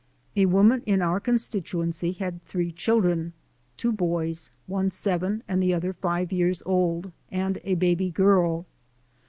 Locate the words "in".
0.87-0.99